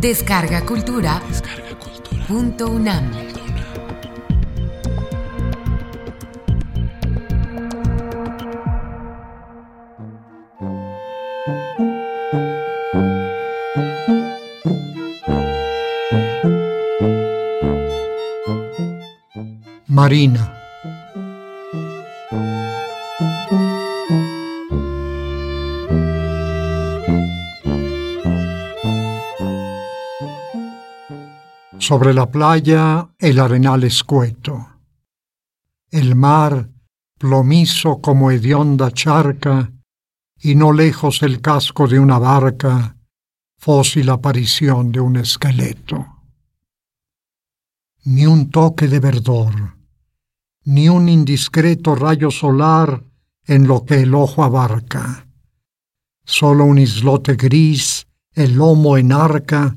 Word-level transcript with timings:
Descarga 0.00 0.64
Cultura. 0.64 1.20
Punto 2.26 2.70
UNAM. 2.70 3.10
Marina. 19.86 20.59
Sobre 31.90 32.14
la 32.14 32.30
playa 32.30 33.10
el 33.18 33.40
arenal 33.40 33.82
escueto. 33.82 34.64
El 35.90 36.14
mar, 36.14 36.70
plomizo 37.18 38.00
como 38.00 38.30
hedionda 38.30 38.92
charca, 38.92 39.72
y 40.40 40.54
no 40.54 40.72
lejos 40.72 41.20
el 41.24 41.40
casco 41.40 41.88
de 41.88 41.98
una 41.98 42.20
barca, 42.20 42.96
fósil 43.58 44.08
aparición 44.08 44.92
de 44.92 45.00
un 45.00 45.16
esqueleto. 45.16 46.06
Ni 48.04 48.24
un 48.24 48.50
toque 48.50 48.86
de 48.86 49.00
verdor, 49.00 49.76
ni 50.66 50.88
un 50.88 51.08
indiscreto 51.08 51.96
rayo 51.96 52.30
solar 52.30 53.02
en 53.46 53.66
lo 53.66 53.84
que 53.84 54.02
el 54.02 54.14
ojo 54.14 54.44
abarca. 54.44 55.26
Solo 56.24 56.66
un 56.66 56.78
islote 56.78 57.34
gris, 57.34 58.06
el 58.32 58.54
lomo 58.54 58.96
en 58.96 59.10
arca, 59.10 59.76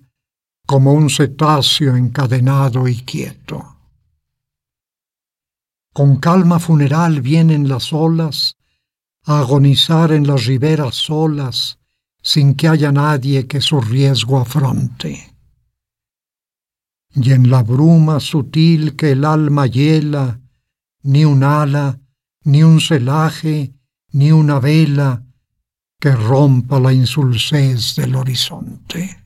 como 0.66 0.94
un 0.94 1.10
cetáceo 1.10 1.96
encadenado 1.96 2.88
y 2.88 3.02
quieto. 3.02 3.78
Con 5.94 6.18
calma 6.18 6.60
funeral 6.60 7.22
vienen 7.22 7.68
las 7.68 7.94
olas 7.94 8.58
a 9.26 9.40
agonizar 9.40 10.12
en 10.12 10.26
las 10.26 10.46
riberas 10.46 10.96
solas 10.96 11.80
sin 12.22 12.56
que 12.56 12.68
haya 12.68 12.92
nadie 12.92 13.48
que 13.48 13.62
su 13.62 13.82
riesgo 13.82 14.40
afronte. 14.40 15.36
Y 17.16 17.32
en 17.32 17.52
la 17.52 17.62
bruma 17.62 18.20
sutil 18.20 18.96
que 18.96 19.12
el 19.12 19.26
alma 19.26 19.68
hiela, 19.68 20.40
ni 21.04 21.26
un 21.26 21.44
ala, 21.44 22.00
ni 22.46 22.64
un 22.64 22.80
celaje, 22.80 23.74
ni 24.14 24.32
una 24.32 24.60
vela 24.60 25.24
que 26.00 26.12
rompa 26.12 26.80
la 26.80 26.92
insulsez 26.92 27.96
del 27.96 28.16
horizonte. 28.16 29.23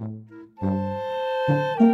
thank 0.00 1.80
you. 1.80 1.89